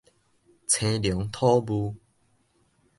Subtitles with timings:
[0.67, 1.95] 青龍吐霧